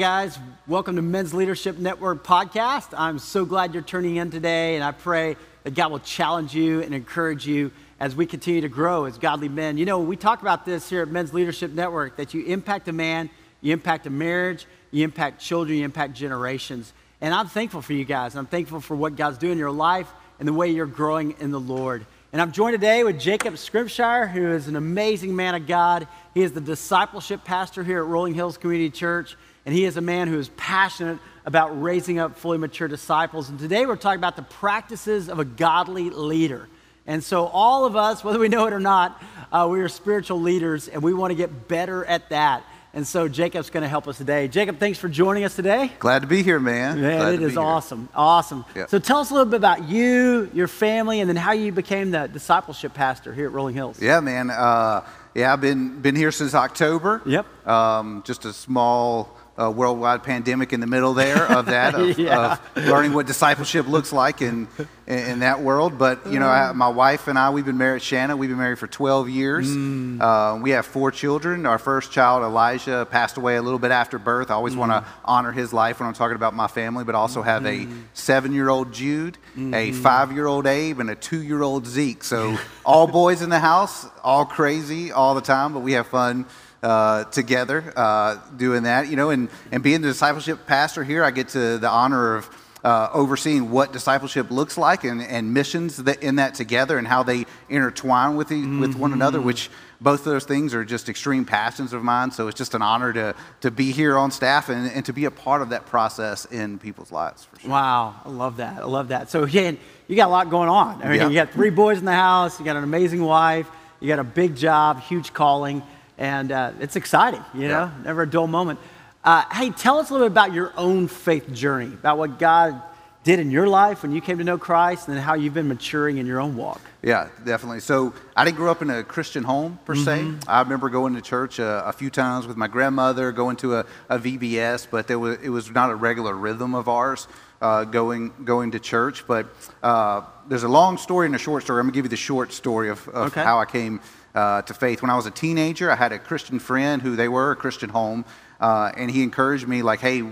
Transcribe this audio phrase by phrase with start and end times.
[0.00, 2.94] Guys, welcome to Men's Leadership Network podcast.
[2.96, 6.80] I'm so glad you're turning in today, and I pray that God will challenge you
[6.80, 9.76] and encourage you as we continue to grow as godly men.
[9.76, 12.94] You know, we talk about this here at Men's Leadership Network that you impact a
[12.94, 13.28] man,
[13.60, 16.94] you impact a marriage, you impact children, you impact generations.
[17.20, 18.34] And I'm thankful for you guys.
[18.36, 21.50] I'm thankful for what God's doing in your life and the way you're growing in
[21.50, 22.06] the Lord.
[22.32, 26.08] And I'm joined today with Jacob Scrimshire, who is an amazing man of God.
[26.32, 29.36] He is the discipleship pastor here at Rolling Hills Community Church
[29.66, 33.48] and he is a man who is passionate about raising up fully mature disciples.
[33.48, 36.68] And today we're talking about the practices of a godly leader.
[37.06, 40.40] And so, all of us, whether we know it or not, uh, we are spiritual
[40.40, 42.62] leaders, and we want to get better at that.
[42.92, 44.48] And so, Jacob's going to help us today.
[44.48, 45.90] Jacob, thanks for joining us today.
[45.98, 47.00] Glad to be here, man.
[47.00, 48.08] Man, Glad it is awesome.
[48.14, 48.64] Awesome.
[48.76, 48.86] Yeah.
[48.86, 52.10] So, tell us a little bit about you, your family, and then how you became
[52.10, 54.00] the discipleship pastor here at Rolling Hills.
[54.00, 54.50] Yeah, man.
[54.50, 57.22] Uh, yeah, I've been, been here since October.
[57.24, 57.66] Yep.
[57.66, 62.58] Um, just a small a worldwide pandemic in the middle there of that, of, yeah.
[62.76, 64.68] of learning what discipleship looks like in,
[65.06, 65.98] in that world.
[65.98, 68.78] But, you know, I, my wife and I, we've been married, Shanna, we've been married
[68.78, 69.68] for 12 years.
[69.68, 70.20] Mm.
[70.20, 71.66] Uh, we have four children.
[71.66, 74.50] Our first child, Elijah, passed away a little bit after birth.
[74.50, 74.78] I always mm.
[74.78, 77.66] want to honor his life when I'm talking about my family, but also have mm.
[77.66, 78.00] a mm-hmm.
[78.14, 79.74] seven year old Jude, mm-hmm.
[79.74, 82.24] a five year old Abe, and a two year old Zeke.
[82.24, 86.46] So all boys in the house, all crazy all the time, but we have fun
[86.82, 91.30] uh, together uh, doing that, you know, and, and being the discipleship pastor here, I
[91.30, 92.50] get to the honor of
[92.82, 97.22] uh, overseeing what discipleship looks like and, and missions that in that together and how
[97.22, 98.80] they intertwine with, the, mm-hmm.
[98.80, 99.48] with one another, mm-hmm.
[99.48, 99.70] which
[100.00, 102.30] both of those things are just extreme passions of mine.
[102.30, 105.26] So it's just an honor to, to be here on staff and, and to be
[105.26, 107.46] a part of that process in people's lives.
[107.60, 107.70] Sure.
[107.70, 108.80] Wow, I love that.
[108.80, 109.30] I love that.
[109.30, 109.72] So, yeah,
[110.08, 111.02] you got a lot going on.
[111.02, 111.28] I mean, yeah.
[111.28, 113.70] you got three boys in the house, you got an amazing wife,
[114.00, 115.82] you got a big job, huge calling
[116.20, 117.92] and uh, it's exciting, you know, yeah.
[118.04, 118.78] never a dull moment.
[119.24, 122.80] Uh, hey, tell us a little bit about your own faith journey, about what God
[123.24, 126.18] did in your life when you came to know Christ, and how you've been maturing
[126.18, 126.80] in your own walk.
[127.02, 127.80] Yeah, definitely.
[127.80, 130.40] So I didn't grow up in a Christian home per mm-hmm.
[130.40, 130.46] se.
[130.46, 133.86] I remember going to church a, a, few times with my grandmother, going to a,
[134.08, 137.26] a VBS, but there was, it was not a regular rhythm of ours.
[137.62, 139.26] Uh, going going to church.
[139.26, 139.46] But
[139.82, 141.78] uh, there's a long story and a short story.
[141.78, 143.44] I'm gonna give you the short story of, of okay.
[143.44, 144.00] how I came
[144.34, 145.02] uh, to faith.
[145.02, 147.90] When I was a teenager, I had a Christian friend who they were a Christian
[147.90, 148.24] home,
[148.60, 150.22] uh, and he encouraged me, like, hey,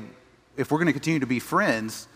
[0.56, 2.08] if we're going to continue to be friends,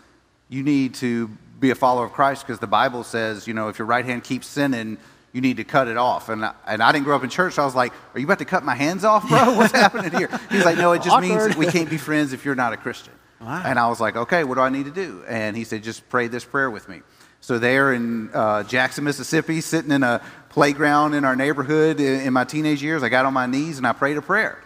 [0.49, 1.29] you need to
[1.59, 4.23] be a follower of Christ because the Bible says, you know, if your right hand
[4.23, 4.97] keeps sinning,
[5.31, 6.29] you need to cut it off.
[6.29, 8.25] And I, and I didn't grow up in church, so I was like, are you
[8.25, 9.55] about to cut my hands off, bro?
[9.55, 10.29] What's happening here?
[10.51, 11.27] He's like, no, it just Awkward.
[11.29, 13.13] means we can't be friends if you're not a Christian.
[13.41, 13.63] Wow.
[13.65, 15.23] And I was like, okay, what do I need to do?
[15.27, 17.01] And he said, just pray this prayer with me.
[17.43, 22.31] So there in uh, Jackson, Mississippi, sitting in a playground in our neighborhood in, in,
[22.31, 24.63] my teenage years, I got on my knees and I prayed a prayer.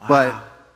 [0.00, 0.06] Wow.
[0.08, 0.34] But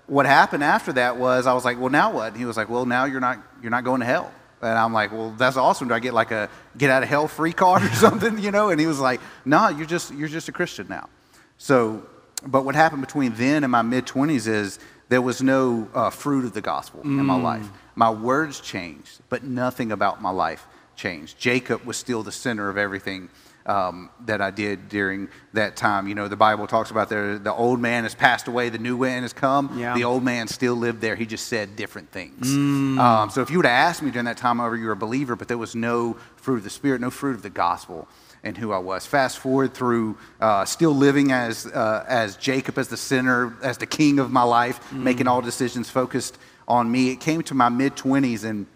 [0.09, 2.33] what happened after that was I was like, well, now what?
[2.33, 4.33] And he was like, well, now you're not you're not going to hell.
[4.61, 5.87] And I'm like, well, that's awesome.
[5.87, 8.39] Do I get like a get out of hell free card or something?
[8.39, 8.71] You know?
[8.71, 11.09] And he was like, no, nah, you're just you're just a Christian now.
[11.57, 12.05] So,
[12.45, 16.47] but what happened between then and my mid 20s is there was no uh, fruit
[16.47, 17.21] of the gospel mm.
[17.21, 17.45] in my mm.
[17.45, 17.69] life.
[17.95, 20.67] My words changed, but nothing about my life
[20.99, 21.39] changed.
[21.39, 23.31] Jacob was still the center of everything
[23.65, 26.09] um, that I did during that time.
[26.09, 28.99] You know, the Bible talks about the, the old man has passed away, the new
[28.99, 29.79] man has come.
[29.79, 29.95] Yeah.
[29.95, 31.15] The old man still lived there.
[31.15, 32.49] He just said different things.
[32.49, 32.99] Mm.
[32.99, 34.97] Um, so if you would have asked me during that time, over you were a
[34.97, 38.09] believer, but there was no fruit of the Spirit, no fruit of the gospel
[38.43, 39.05] and who I was.
[39.05, 43.87] Fast forward through uh, still living as, uh, as Jacob, as the sinner, as the
[43.87, 45.03] king of my life, mm.
[45.03, 47.11] making all decisions focused on me.
[47.11, 48.67] It came to my mid 20s, and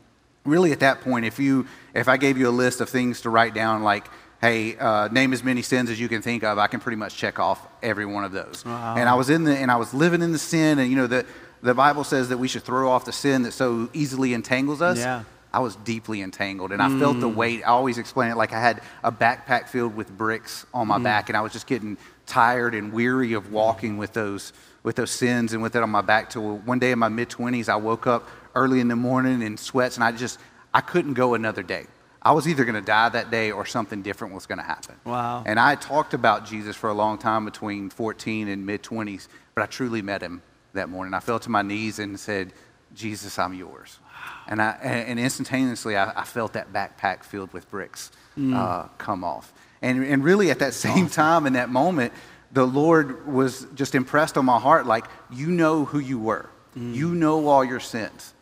[0.44, 3.30] really at that point, if you if I gave you a list of things to
[3.30, 4.08] write down, like,
[4.40, 7.16] hey, uh, name as many sins as you can think of, I can pretty much
[7.16, 8.64] check off every one of those.
[8.64, 8.96] Wow.
[8.96, 11.06] And I was in the and I was living in the sin, and you know
[11.06, 11.26] the
[11.62, 14.98] the Bible says that we should throw off the sin that so easily entangles us.
[14.98, 15.24] Yeah.
[15.54, 17.34] I was deeply entangled, and I felt the mm.
[17.34, 17.62] weight.
[17.62, 21.02] I always explain it like I had a backpack filled with bricks on my mm.
[21.02, 21.98] back, and I was just getting
[22.32, 26.00] tired and weary of walking with those with those sins and with it on my
[26.00, 26.30] back.
[26.30, 29.58] Till one day in my mid twenties, I woke up early in the morning in
[29.58, 30.38] sweats, and I just
[30.72, 31.86] I couldn't go another day.
[32.22, 34.94] I was either going to die that day or something different was going to happen.
[35.04, 35.42] Wow.
[35.44, 39.62] And I talked about Jesus for a long time between 14 and mid 20s, but
[39.62, 40.40] I truly met him
[40.72, 41.14] that morning.
[41.14, 42.52] I fell to my knees and said,
[42.94, 43.98] Jesus, I'm yours.
[44.02, 44.08] Wow.
[44.46, 48.54] And, I, and instantaneously, I, I, felt that backpack filled with bricks mm.
[48.54, 49.52] uh, come off.
[49.82, 52.12] And, and really, at that same time, in that moment,
[52.52, 56.94] the Lord was just impressed on my heart like, you know who you were, mm.
[56.94, 58.32] you know all your sins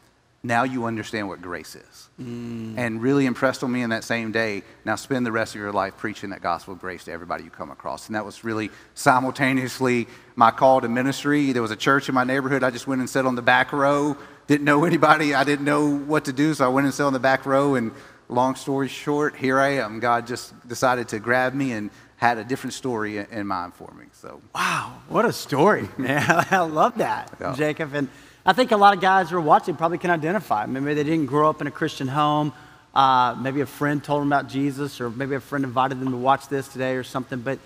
[0.43, 2.09] now you understand what grace is.
[2.21, 2.79] Mm.
[2.79, 4.63] And really impressed on me in that same day.
[4.85, 7.51] Now spend the rest of your life preaching that gospel of grace to everybody you
[7.51, 8.07] come across.
[8.07, 11.53] And that was really simultaneously my call to ministry.
[11.53, 12.63] There was a church in my neighborhood.
[12.63, 14.17] I just went and sat on the back row.
[14.47, 15.35] Didn't know anybody.
[15.35, 16.55] I didn't know what to do.
[16.55, 17.75] So I went and sat on the back row.
[17.75, 17.93] And
[18.31, 20.01] long story short, here I am.
[20.01, 24.07] God just decided to grab me and had a different story in mind for me.
[24.13, 26.25] So wow, what a story, man!
[26.51, 27.55] I love that, yeah.
[27.55, 27.95] Jacob.
[27.95, 28.09] And
[28.45, 30.67] I think a lot of guys who are watching probably can identify.
[30.67, 32.53] Maybe they didn't grow up in a Christian home.
[32.95, 36.17] Uh, maybe a friend told them about Jesus, or maybe a friend invited them to
[36.17, 37.41] watch this today or something.
[37.41, 37.59] But,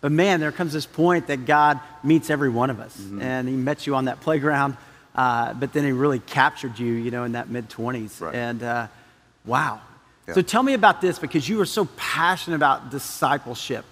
[0.00, 3.22] but man, there comes this point that God meets every one of us, mm-hmm.
[3.22, 4.76] and He met you on that playground.
[5.14, 8.20] Uh, but then He really captured you, you know, in that mid twenties.
[8.20, 8.34] Right.
[8.34, 8.88] And uh,
[9.44, 9.80] wow.
[10.28, 10.34] Yeah.
[10.34, 13.84] So tell me about this because you are so passionate about discipleship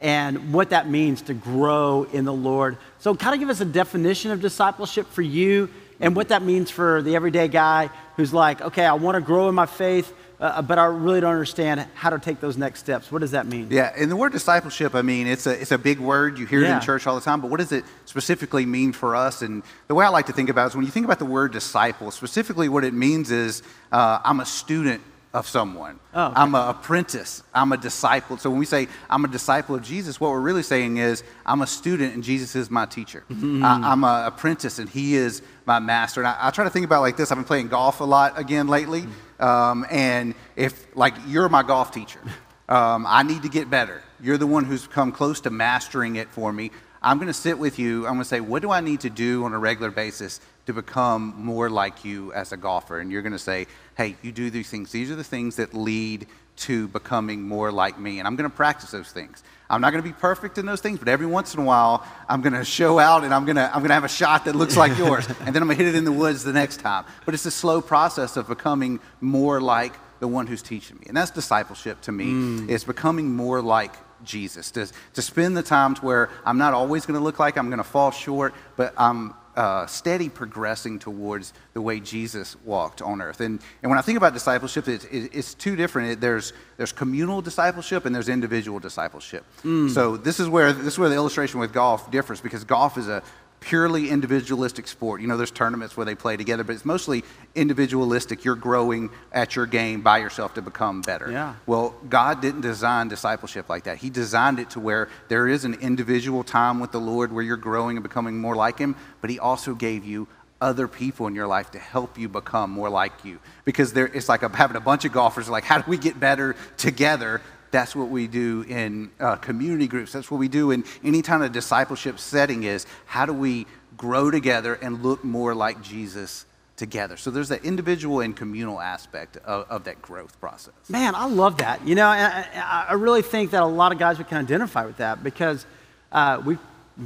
[0.00, 2.76] and what that means to grow in the Lord.
[2.98, 6.70] So, kind of give us a definition of discipleship for you and what that means
[6.70, 10.60] for the everyday guy who's like, okay, I want to grow in my faith, uh,
[10.60, 13.10] but I really don't understand how to take those next steps.
[13.10, 13.68] What does that mean?
[13.70, 16.38] Yeah, and the word discipleship, I mean, it's a, it's a big word.
[16.38, 16.72] You hear yeah.
[16.72, 19.40] it in church all the time, but what does it specifically mean for us?
[19.40, 21.24] And the way I like to think about it is when you think about the
[21.24, 25.00] word disciple, specifically what it means is uh, I'm a student
[25.34, 25.98] of someone.
[26.14, 26.34] Oh, okay.
[26.36, 27.42] I'm an apprentice.
[27.52, 28.38] I'm a disciple.
[28.38, 31.60] So when we say I'm a disciple of Jesus, what we're really saying is I'm
[31.60, 33.24] a student and Jesus is my teacher.
[33.28, 33.64] Mm-hmm.
[33.64, 36.20] I, am an apprentice and he is my master.
[36.20, 37.32] And I, I, try to think about like this.
[37.32, 39.02] I've been playing golf a lot again lately.
[39.02, 39.44] Mm-hmm.
[39.44, 42.20] Um, and if like you're my golf teacher,
[42.68, 44.02] um, I need to get better.
[44.22, 46.70] You're the one who's come close to mastering it for me.
[47.02, 48.06] I'm going to sit with you.
[48.06, 50.72] I'm going to say, what do I need to do on a regular basis to
[50.72, 53.00] become more like you as a golfer.
[53.00, 53.66] And you're going to say,
[53.96, 54.92] hey, you do these things.
[54.92, 56.26] These are the things that lead
[56.56, 58.18] to becoming more like me.
[58.18, 59.42] And I'm going to practice those things.
[59.68, 62.06] I'm not going to be perfect in those things, but every once in a while,
[62.28, 64.44] I'm going to show out and I'm going to, I'm going to have a shot
[64.44, 65.26] that looks like yours.
[65.40, 67.04] and then I'm going to hit it in the woods the next time.
[67.24, 71.06] But it's a slow process of becoming more like the one who's teaching me.
[71.08, 72.26] And that's discipleship to me.
[72.26, 72.70] Mm.
[72.70, 74.70] It's becoming more like Jesus.
[74.72, 77.68] To, to spend the time to where I'm not always going to look like I'm
[77.68, 83.20] going to fall short, but I'm uh, steady progressing towards the way Jesus walked on
[83.22, 83.40] earth.
[83.40, 86.20] And, and when I think about discipleship, it's, it's two different.
[86.20, 89.44] There's, there's communal discipleship and there's individual discipleship.
[89.62, 89.90] Mm.
[89.90, 93.08] So this is, where, this is where the illustration with golf differs because golf is
[93.08, 93.22] a
[93.64, 95.22] purely individualistic sport.
[95.22, 97.24] You know, there's tournaments where they play together, but it's mostly
[97.54, 98.44] individualistic.
[98.44, 101.30] You're growing at your game by yourself to become better.
[101.30, 101.54] Yeah.
[101.64, 103.96] Well, God didn't design discipleship like that.
[103.96, 107.56] He designed it to where there is an individual time with the Lord where you're
[107.56, 110.28] growing and becoming more like Him, but He also gave you
[110.60, 113.38] other people in your life to help you become more like you.
[113.64, 116.20] Because there, it's like a, having a bunch of golfers, like, how do we get
[116.20, 117.40] better together?
[117.74, 120.12] That's what we do in uh, community groups.
[120.12, 123.66] That's what we do in any kind of discipleship setting is how do we
[123.96, 127.16] grow together and look more like Jesus together.
[127.16, 130.72] So there's that individual and communal aspect of, of that growth process.
[130.88, 131.84] Man, I love that.
[131.84, 132.46] You know, I,
[132.88, 135.66] I, really think that a lot of guys would can identify with that because
[136.12, 136.58] uh, we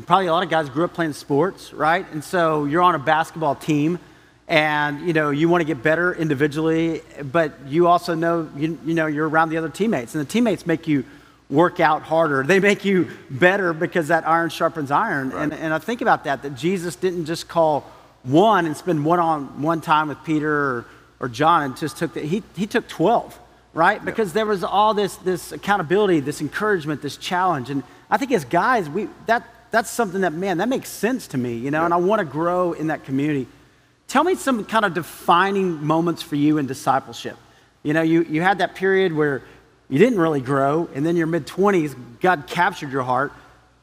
[0.04, 2.04] probably a lot of guys grew up playing sports, right?
[2.12, 3.98] And so you're on a basketball team
[4.48, 8.94] and you know you want to get better individually but you also know you, you
[8.94, 11.04] know you're around the other teammates and the teammates make you
[11.50, 12.42] work out harder.
[12.42, 15.30] They make you better because that iron sharpens iron.
[15.30, 15.44] Right.
[15.44, 17.84] and, and i think about that that jesus didn't just call
[18.22, 20.86] one and spend one on one time with peter or,
[21.20, 23.38] or john and just took the, he, he took 12
[23.74, 24.02] right?
[24.02, 27.70] Because there was all this this accountability this encouragement this challenge.
[27.70, 31.38] And i think as guys we that that's something that man that makes sense to
[31.38, 33.46] me you know and i want to grow in that community
[34.08, 37.36] Tell me some kind of defining moments for you in discipleship.
[37.82, 39.42] You know, you, you had that period where
[39.90, 43.32] you didn't really grow, and then your mid 20s, God captured your heart.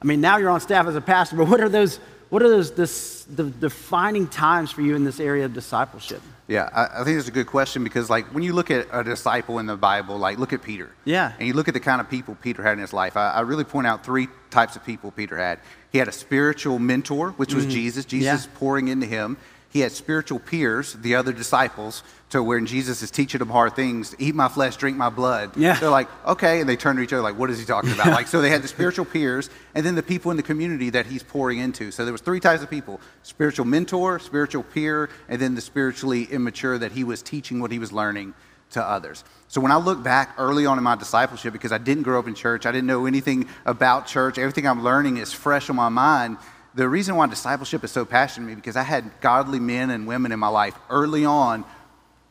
[0.01, 1.97] I mean, now you're on staff as a pastor, but what are those,
[2.29, 6.21] what are those this, the defining times for you in this area of discipleship?
[6.47, 9.03] Yeah, I, I think it's a good question because, like, when you look at a
[9.03, 10.91] disciple in the Bible, like, look at Peter.
[11.03, 11.33] Yeah.
[11.37, 13.15] And you look at the kind of people Peter had in his life.
[13.15, 15.59] I, I really point out three types of people Peter had.
[15.91, 17.73] He had a spiritual mentor, which was mm-hmm.
[17.73, 18.05] Jesus.
[18.05, 18.59] Jesus yeah.
[18.59, 19.37] pouring into him
[19.75, 24.15] he had spiritual peers, the other disciples, to when Jesus is teaching them hard things,
[24.19, 25.57] eat my flesh, drink my blood.
[25.57, 25.77] Yeah.
[25.77, 26.61] They're like, okay.
[26.61, 28.07] And they turn to each other like, what is he talking about?
[28.13, 31.07] like, so they had the spiritual peers and then the people in the community that
[31.07, 31.91] he's pouring into.
[31.91, 36.23] So there was three types of people, spiritual mentor, spiritual peer, and then the spiritually
[36.23, 38.33] immature that he was teaching what he was learning
[38.71, 39.25] to others.
[39.49, 42.29] So when I look back early on in my discipleship, because I didn't grow up
[42.29, 45.89] in church, I didn't know anything about church, everything I'm learning is fresh on my
[45.89, 46.37] mind
[46.75, 50.05] the reason why discipleship is so passionate to me because I had godly men and
[50.05, 51.63] women in my life early on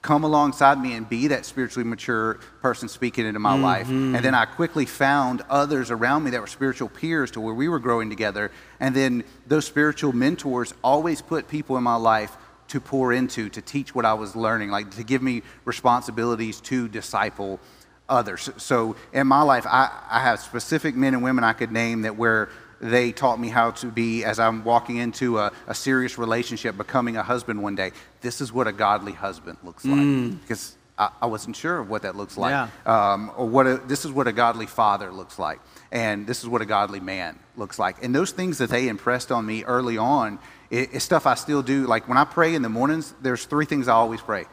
[0.02, 3.62] come alongside me and be that spiritually mature person speaking into my mm-hmm.
[3.62, 3.88] life.
[3.88, 7.70] And then I quickly found others around me that were spiritual peers to where we
[7.70, 8.50] were growing together.
[8.80, 12.36] And then those spiritual mentors always put people in my life
[12.68, 16.86] to pour into, to teach what I was learning, like to give me responsibilities to
[16.86, 17.58] disciple
[18.06, 18.50] others.
[18.58, 22.16] So in my life, I, I have specific men and women I could name that
[22.16, 22.50] where
[22.84, 27.16] they taught me how to be, as I'm walking into a, a serious relationship, becoming
[27.16, 27.92] a husband one day.
[28.20, 30.00] This is what a godly husband looks like.
[30.00, 30.38] Mm.
[30.42, 32.50] Because I, I, wasn't sure of what that looks like.
[32.50, 32.68] Yeah.
[32.84, 35.60] Um, or what a, this is what a godly father looks like.
[35.92, 38.04] And this is what a godly man looks like.
[38.04, 40.38] And those things that they impressed on me early on
[40.70, 41.86] is stuff I still do.
[41.86, 44.44] Like when I pray in the mornings, there's three things I always pray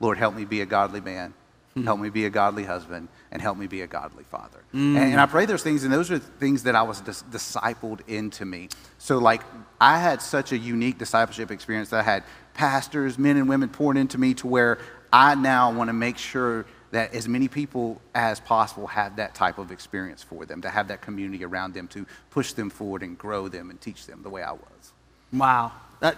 [0.00, 1.34] Lord, help me be a godly man.
[1.76, 1.84] Mm.
[1.84, 4.60] Help me be a godly husband and help me be a godly father.
[4.72, 4.96] Mm.
[4.96, 8.00] And, and, I pray those things, and those are things that I was dis- discipled
[8.08, 8.68] into me.
[8.98, 9.42] So, like,
[9.80, 12.22] I had such a unique discipleship experience that I had
[12.54, 14.78] pastors, men and women pouring into me to where
[15.12, 19.58] I now want to make sure that as many people as possible have that type
[19.58, 23.18] of experience for them, to have that community around them to push them forward and
[23.18, 24.92] grow them and teach them the way I was.
[25.32, 25.72] Wow.
[25.98, 26.16] That,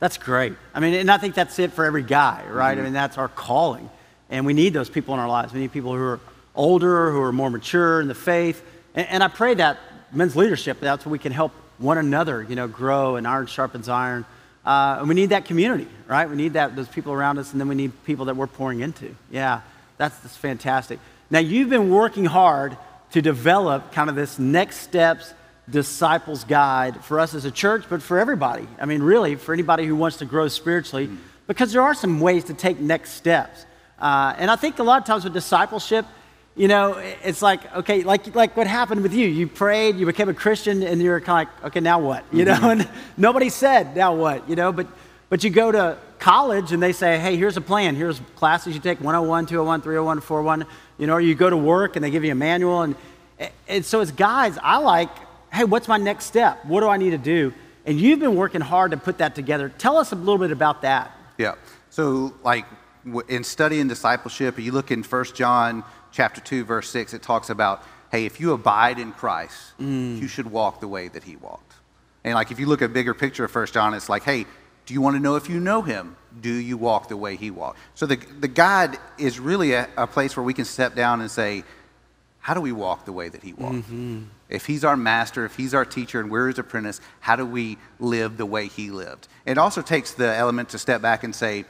[0.00, 0.54] that's great.
[0.74, 2.72] I mean, and I think that's it for every guy, right?
[2.72, 2.80] Mm-hmm.
[2.80, 3.88] I mean, that's our calling.
[4.30, 5.52] And we need those people in our lives.
[5.52, 6.20] We need people who are
[6.60, 8.62] older, who are more mature in the faith.
[8.94, 9.78] And, and I pray that
[10.12, 13.88] men's leadership, that's where we can help one another, you know, grow and iron sharpens
[13.88, 14.26] iron.
[14.64, 16.28] Uh, and we need that community, right?
[16.28, 18.80] We need that, those people around us, and then we need people that we're pouring
[18.80, 19.16] into.
[19.30, 19.62] Yeah,
[19.96, 20.98] that's, that's fantastic.
[21.30, 22.76] Now, you've been working hard
[23.12, 25.32] to develop kind of this next steps
[25.70, 28.68] disciples guide for us as a church, but for everybody.
[28.78, 31.16] I mean, really, for anybody who wants to grow spiritually, mm.
[31.46, 33.64] because there are some ways to take next steps.
[33.98, 36.04] Uh, and I think a lot of times with discipleship,
[36.56, 39.26] you know, it's like, okay, like, like what happened with you.
[39.26, 42.24] You prayed, you became a Christian, and you're kind of like, okay, now what?
[42.32, 42.80] You know, mm-hmm.
[42.80, 44.48] and nobody said, now what?
[44.48, 44.86] You know, but,
[45.28, 47.96] but you go to college and they say, hey, here's a plan.
[47.96, 50.66] Here's classes you take 101, 201, 301, 401.
[50.98, 52.82] You know, or you go to work and they give you a manual.
[52.82, 52.94] And,
[53.68, 55.08] and so as guys, I like,
[55.52, 56.64] hey, what's my next step?
[56.66, 57.54] What do I need to do?
[57.86, 59.70] And you've been working hard to put that together.
[59.70, 61.16] Tell us a little bit about that.
[61.38, 61.54] Yeah.
[61.88, 62.66] So, like,
[63.28, 67.82] in studying discipleship, you look in 1 John chapter 2, verse 6, it talks about,
[68.10, 70.20] hey, if you abide in Christ, mm.
[70.20, 71.74] you should walk the way that he walked.
[72.24, 74.46] And like if you look at a bigger picture of 1 John, it's like, hey,
[74.86, 76.16] do you want to know if you know him?
[76.40, 77.78] Do you walk the way he walked?
[77.94, 81.30] So the, the guide is really a, a place where we can step down and
[81.30, 81.64] say,
[82.40, 83.76] how do we walk the way that he walked?
[83.76, 84.22] Mm-hmm.
[84.48, 87.76] If he's our master, if he's our teacher, and we're his apprentice, how do we
[87.98, 89.28] live the way he lived?
[89.44, 91.66] It also takes the element to step back and say,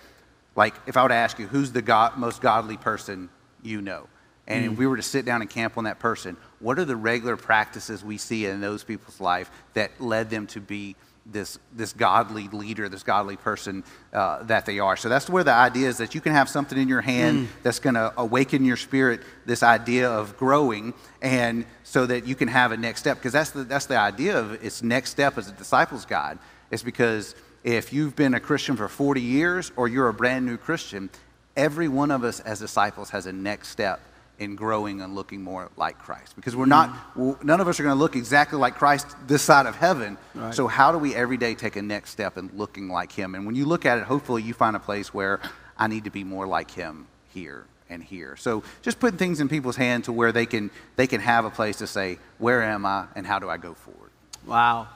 [0.55, 3.29] like, if I were to ask you, who's the God, most godly person
[3.63, 4.09] you know?
[4.51, 4.73] And mm.
[4.73, 7.37] if we were to sit down and camp on that person, what are the regular
[7.37, 12.49] practices we see in those people's life that led them to be this, this godly
[12.49, 14.97] leader, this godly person uh, that they are.
[14.97, 17.51] So that's where the idea is that you can have something in your hand mm.
[17.63, 22.49] that's going to awaken your spirit, this idea of growing, and so that you can
[22.49, 23.19] have a next step.
[23.19, 26.39] Because that's the, that's the idea of its next step as a disciple's guide.
[26.73, 30.57] It's because if you've been a Christian for 40 years or you're a brand new
[30.57, 31.11] Christian,
[31.57, 34.01] every one of us as disciples has a next step
[34.41, 36.35] in growing and looking more like Christ.
[36.35, 39.67] Because we're not, none of us are going to look exactly like Christ this side
[39.67, 40.17] of heaven.
[40.35, 40.53] Right.
[40.53, 43.35] So, how do we every day take a next step in looking like Him?
[43.35, 45.41] And when you look at it, hopefully you find a place where
[45.79, 48.35] I need to be more like Him here and here.
[48.37, 51.51] So, just putting things in people's hands to where they can, they can have a
[51.51, 54.11] place to say, Where am I and how do I go forward?
[54.47, 54.89] Wow.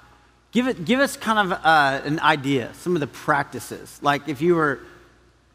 [0.53, 3.99] Give, it, give us kind of uh, an idea, some of the practices.
[4.03, 4.81] Like if you were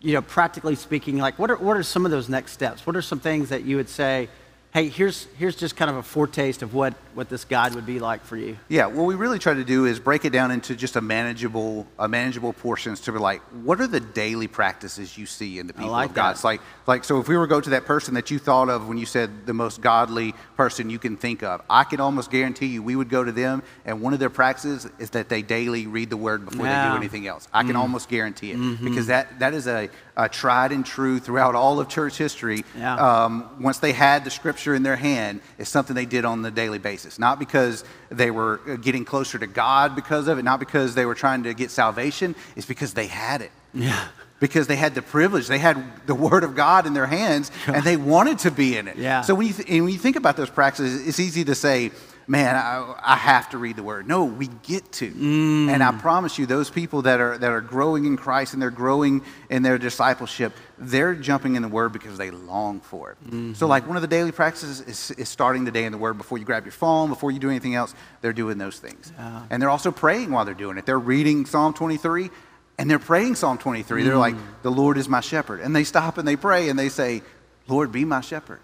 [0.01, 2.86] you know, practically speaking, like what are, what are some of those next steps?
[2.86, 4.29] What are some things that you would say,
[4.72, 8.00] hey, here's, here's just kind of a foretaste of what, what this guide would be
[8.00, 8.56] like for you.
[8.68, 11.88] Yeah, what we really try to do is break it down into just a manageable,
[11.98, 15.74] a manageable portions to be like, what are the daily practices you see in the
[15.74, 16.32] people like of God?
[16.32, 18.70] It's like, like, so if we were to go to that person that you thought
[18.70, 22.30] of when you said the most godly person you can think of, I can almost
[22.30, 25.42] guarantee you we would go to them and one of their practices is that they
[25.42, 26.90] daily read the word before yeah.
[26.90, 27.48] they do anything else.
[27.52, 27.80] I can mm.
[27.80, 28.86] almost guarantee it mm-hmm.
[28.86, 29.90] because that, that is a,
[30.26, 32.64] a tried and true throughout all of church history.
[32.78, 32.96] Yeah.
[32.96, 36.42] Um, once they had the scripture scripture in their hand it's something they did on
[36.42, 37.20] the daily basis.
[37.20, 41.06] Not because they were uh, getting closer to God because of it, not because they
[41.06, 43.52] were trying to get salvation, it's because they had it.
[43.74, 44.08] Yeah.
[44.40, 47.84] Because they had the privilege, they had the Word of God in their hands, and
[47.84, 48.98] they wanted to be in it.
[48.98, 49.22] Yeah.
[49.22, 51.92] So when you, th- when you think about those practices, it's easy to say,
[52.29, 54.07] man, I, I, have to read the word.
[54.07, 55.09] No, we get to.
[55.09, 55.69] Mm.
[55.69, 58.69] And I promise you, those people that are, that are growing in Christ and they're
[58.69, 63.17] growing in their discipleship, they're jumping in the word because they long for it.
[63.25, 63.53] Mm-hmm.
[63.53, 66.19] So, like one of the daily practices is, is, starting the day in the word
[66.19, 69.12] before you grab your phone, before you do anything else, they're doing those things.
[69.17, 69.45] Yeah.
[69.50, 70.86] And they're also praying while they're doing it.
[70.86, 72.29] They're reading Psalm 23
[72.77, 74.01] and they're praying Psalm 23.
[74.01, 74.05] Mm.
[74.05, 75.62] They're like, the Lord is my shepherd.
[75.62, 77.24] And they stop and they pray and they say,
[77.67, 78.59] Lord, be my shepherd.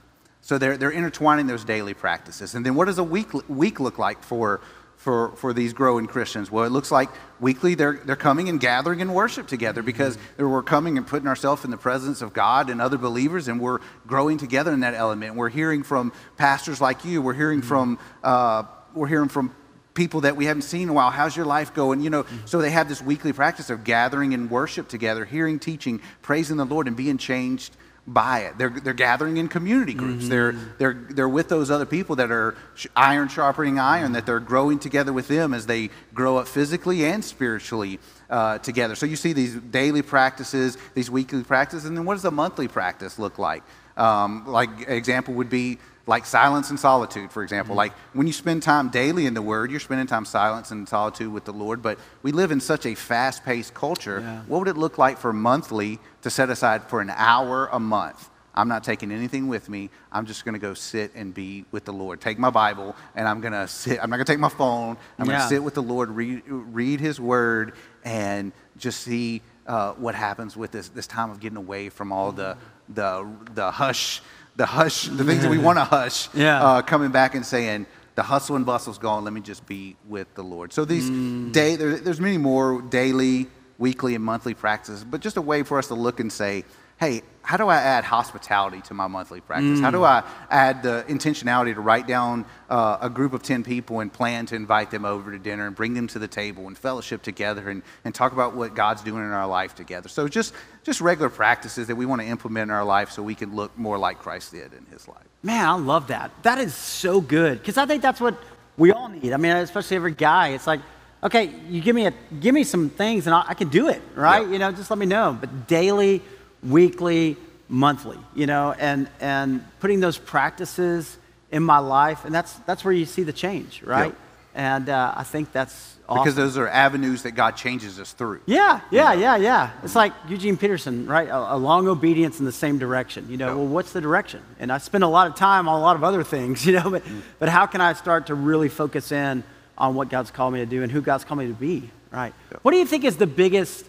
[0.45, 2.53] So they're, they're intertwining those daily practices.
[2.53, 4.61] And then what does a week, week look like for
[4.97, 6.49] for, for these growing Christians?
[6.49, 7.09] Well, it looks like
[7.39, 11.65] weekly they're, they're coming and gathering in worship together because we're coming and putting ourselves
[11.65, 15.35] in the presence of God and other believers, and we're growing together in that element.
[15.35, 17.21] We're hearing from pastors like you.
[17.21, 19.53] We're hearing from uh, we're hearing from
[19.95, 21.11] people that we haven't seen in a while.
[21.11, 22.01] How's your life going?
[22.01, 22.45] You know, mm-hmm.
[22.45, 26.65] so they have this weekly practice of gathering in worship together, hearing teaching, praising the
[26.65, 27.75] Lord, and being changed
[28.07, 28.57] by it.
[28.57, 30.25] They're, they're gathering in community groups.
[30.25, 30.29] Mm-hmm.
[30.29, 32.55] They're, they're, they're with those other people that are
[32.95, 37.25] iron sharpening iron, that they're growing together with them as they grow up physically and
[37.25, 38.95] spiritually uh, together.
[38.95, 42.67] So you see these daily practices, these weekly practices, and then what does a monthly
[42.67, 43.63] practice look like?
[43.97, 47.73] Um, like example would be like silence and solitude, for example.
[47.73, 47.77] Mm-hmm.
[47.77, 51.31] Like when you spend time daily in the Word, you're spending time silence and solitude
[51.31, 51.81] with the Lord.
[51.81, 54.19] But we live in such a fast paced culture.
[54.19, 54.41] Yeah.
[54.47, 58.29] What would it look like for monthly to set aside for an hour a month?
[58.57, 59.89] I'm not taking anything with me.
[60.11, 62.21] I'm just going to go sit and be with the Lord.
[62.21, 63.99] Take my Bible and I'm going to sit.
[64.01, 64.97] I'm not going to take my phone.
[65.19, 65.33] I'm yeah.
[65.33, 67.73] going to sit with the Lord, read, read His Word,
[68.05, 72.31] and just see uh, what happens with this, this time of getting away from all
[72.31, 72.57] the,
[72.89, 74.21] the, the hush
[74.55, 76.63] the hush, the things that we want to hush, yeah.
[76.63, 79.23] uh, coming back and saying, the hustle and bustle's gone.
[79.23, 80.71] Let me just be with the Lord.
[80.71, 81.51] So these mm.
[81.51, 85.77] day, there, there's many more daily, weekly, and monthly practices, but just a way for
[85.77, 86.63] us to look and say,
[86.97, 89.79] hey, how do I add hospitality to my monthly practice?
[89.79, 89.81] Mm.
[89.81, 90.07] How do mm.
[90.07, 94.47] I add the intentionality to write down uh, a group of 10 people and plan
[94.47, 97.69] to invite them over to dinner and bring them to the table and fellowship together
[97.69, 100.09] and, and talk about what God's doing in our life together?
[100.09, 103.35] So, just, just regular practices that we want to implement in our life so we
[103.35, 105.27] can look more like Christ did in his life.
[105.43, 106.31] Man, I love that.
[106.41, 108.35] That is so good because I think that's what
[108.75, 109.33] we all need.
[109.33, 110.49] I mean, especially every guy.
[110.49, 110.81] It's like,
[111.23, 114.01] okay, you give me, a, give me some things and I, I can do it,
[114.15, 114.41] right?
[114.41, 114.51] Yep.
[114.51, 115.37] You know, just let me know.
[115.39, 116.23] But daily,
[116.63, 117.37] weekly,
[117.69, 121.17] monthly, you know, and, and putting those practices
[121.51, 124.07] in my life, and that's, that's where you see the change, right?
[124.07, 124.17] Yep.
[124.55, 126.23] And uh, I think that's awesome.
[126.23, 128.41] Because those are avenues that God changes us through.
[128.45, 129.21] Yeah, yeah, you know?
[129.21, 129.71] yeah, yeah.
[129.83, 131.27] It's like Eugene Peterson, right?
[131.27, 133.27] A, a, long obedience in the same direction.
[133.29, 133.55] You know, yep.
[133.57, 134.41] well, what's the direction?
[134.59, 136.89] And I spend a lot of time on a lot of other things, you know,
[136.89, 137.21] but, mm.
[137.37, 139.43] but how can I start to really focus in
[139.77, 142.33] on what God's called me to do and who God's called me to be, right?
[142.51, 142.59] Yep.
[142.63, 143.85] What do you think is the biggest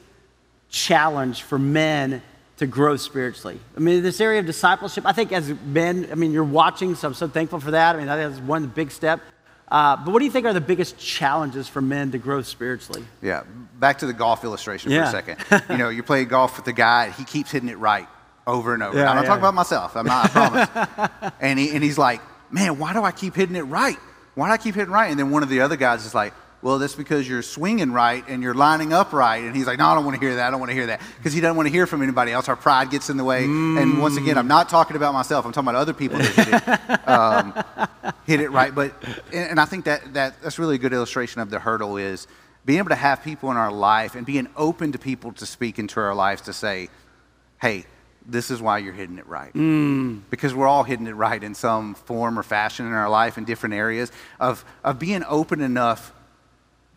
[0.68, 2.22] challenge for men
[2.58, 3.60] to grow spiritually.
[3.76, 7.08] I mean, this area of discipleship, I think as men, I mean, you're watching, so
[7.08, 7.94] I'm so thankful for that.
[7.94, 9.20] I mean, that is one big step.
[9.68, 13.04] Uh, but what do you think are the biggest challenges for men to grow spiritually?
[13.20, 13.42] Yeah,
[13.78, 15.10] back to the golf illustration yeah.
[15.10, 15.64] for a second.
[15.70, 18.06] you know, you're playing golf with the guy, he keeps hitting it right
[18.46, 18.96] over and over.
[18.96, 19.28] Yeah, I'm not yeah.
[19.28, 21.32] talking about myself, I'm not, I promise.
[21.40, 23.98] and, he, and he's like, man, why do I keep hitting it right?
[24.34, 25.10] Why do I keep hitting right?
[25.10, 28.24] And then one of the other guys is like, well, that's because you're swinging right
[28.28, 29.44] and you're lining up right.
[29.44, 30.48] And he's like, no, I don't want to hear that.
[30.48, 31.00] I don't want to hear that.
[31.18, 32.48] Because he doesn't want to hear from anybody else.
[32.48, 33.44] Our pride gets in the way.
[33.44, 33.80] Mm.
[33.80, 35.44] And once again, I'm not talking about myself.
[35.44, 38.74] I'm talking about other people that hit it, um, hit it right.
[38.74, 38.94] But,
[39.32, 42.26] and I think that, that that's really a good illustration of the hurdle is
[42.64, 45.78] being able to have people in our life and being open to people to speak
[45.78, 46.88] into our lives to say,
[47.60, 47.86] hey,
[48.28, 49.52] this is why you're hitting it right.
[49.52, 50.22] Mm.
[50.30, 53.44] Because we're all hitting it right in some form or fashion in our life in
[53.44, 56.12] different areas of, of being open enough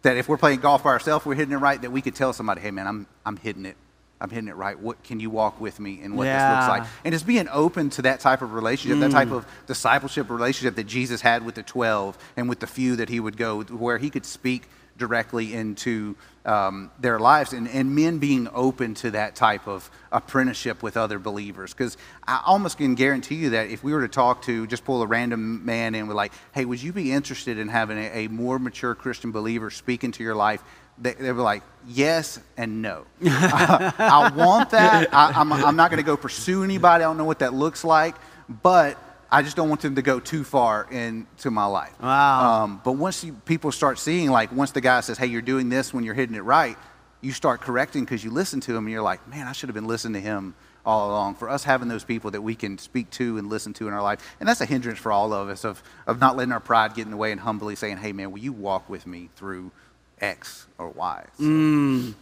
[0.01, 2.33] that if we're playing golf by ourselves, we're hitting it right, that we could tell
[2.33, 3.75] somebody, hey man, I'm, I'm hitting it.
[4.21, 4.77] I'm hitting it right.
[4.77, 6.59] What can you walk with me and what yeah.
[6.59, 6.89] this looks like?
[7.05, 9.01] And just being open to that type of relationship, mm.
[9.01, 9.37] that type mm.
[9.37, 13.21] of discipleship relationship that Jesus had with the 12 and with the few that he
[13.21, 14.63] would go, where he could speak
[14.99, 20.83] directly into um, their lives and, and men being open to that type of apprenticeship
[20.83, 21.73] with other believers.
[21.73, 25.01] Because I almost can guarantee you that if we were to talk to, just pull
[25.01, 28.27] a random man in with, like, hey, would you be interested in having a, a
[28.27, 30.63] more mature Christian believer speak into your life?
[31.01, 33.05] They, they were like, yes and no.
[33.23, 35.13] I, I want that.
[35.13, 37.03] I, I'm, I'm not going to go pursue anybody.
[37.03, 38.15] I don't know what that looks like.
[38.49, 38.97] But
[39.31, 41.93] I just don't want them to go too far into my life.
[42.01, 42.63] Wow.
[42.63, 45.69] Um, but once you, people start seeing, like, once the guy says, hey, you're doing
[45.69, 46.77] this when you're hitting it right,
[47.21, 49.75] you start correcting because you listen to him and you're like, man, I should have
[49.75, 51.35] been listening to him all along.
[51.35, 54.01] For us having those people that we can speak to and listen to in our
[54.01, 56.95] life, and that's a hindrance for all of us of, of not letting our pride
[56.95, 59.71] get in the way and humbly saying, hey, man, will you walk with me through
[60.19, 61.25] X or Y?
[61.37, 61.43] So.
[61.43, 62.13] Mm.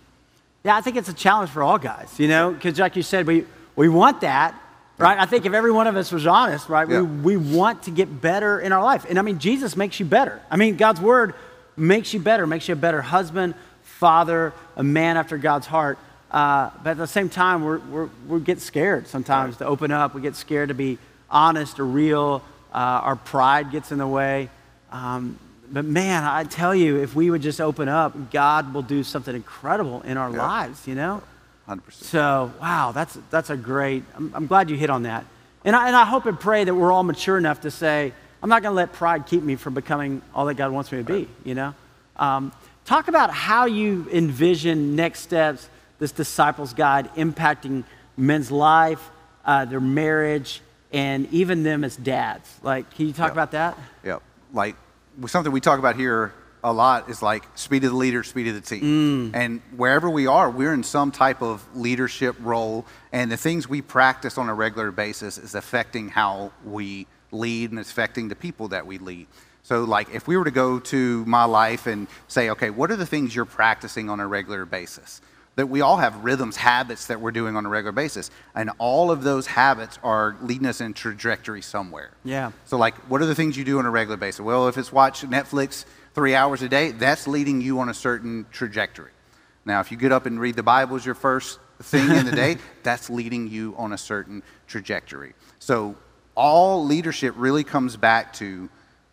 [0.65, 3.25] Yeah, I think it's a challenge for all guys, you know, because like you said,
[3.25, 3.45] we,
[3.77, 4.59] we want that
[4.97, 5.17] right?
[5.17, 7.01] I think if every one of us was honest, right, yeah.
[7.01, 9.05] we, we want to get better in our life.
[9.07, 10.41] And I mean, Jesus makes you better.
[10.49, 11.35] I mean, God's word
[11.75, 15.99] makes you better, makes you a better husband, father, a man after God's heart.
[16.31, 19.59] Uh, but at the same time, we're, we're, we get scared sometimes right.
[19.59, 20.13] to open up.
[20.13, 20.97] We get scared to be
[21.29, 22.43] honest or real.
[22.73, 24.49] Uh, our pride gets in the way.
[24.91, 29.03] Um, but man, I tell you, if we would just open up, God will do
[29.03, 30.37] something incredible in our yeah.
[30.37, 31.21] lives, you know?
[31.67, 31.91] 100%.
[31.91, 35.25] So, wow, that's, that's a great, I'm, I'm glad you hit on that.
[35.65, 38.49] And I, and I hope and pray that we're all mature enough to say, I'm
[38.49, 41.03] not going to let pride keep me from becoming all that God wants me to
[41.03, 41.73] be, you know?
[42.15, 42.53] Um,
[42.85, 47.83] talk about how you envision next steps, this disciples guide impacting
[48.15, 49.09] men's life,
[49.43, 50.61] uh, their marriage,
[50.93, 52.49] and even them as dads.
[52.63, 53.33] Like, can you talk Yep.
[53.33, 53.77] about that?
[54.05, 54.19] Yeah,
[54.53, 54.75] like
[55.25, 56.31] something we talk about here
[56.67, 59.31] a lot is like speed of the leader, speed of the team.
[59.31, 59.35] Mm.
[59.35, 63.81] And wherever we are, we're in some type of leadership role, and the things we
[63.81, 68.67] practice on a regular basis is affecting how we lead and it's affecting the people
[68.69, 69.27] that we lead.
[69.63, 72.95] So, like, if we were to go to my life and say, okay, what are
[72.95, 75.21] the things you're practicing on a regular basis?
[75.55, 79.09] That we all have rhythms, habits that we're doing on a regular basis, and all
[79.09, 82.11] of those habits are leading us in trajectory somewhere.
[82.23, 82.51] Yeah.
[82.65, 84.39] So, like, what are the things you do on a regular basis?
[84.39, 85.85] Well, if it's watch Netflix
[86.17, 89.11] three hours a day, that's leading you on a certain trajectory.
[89.65, 92.31] Now, if you get up and read the Bible as your first thing in the
[92.31, 95.35] day, that's leading you on a certain trajectory.
[95.59, 95.95] So,
[96.33, 98.67] all leadership really comes back to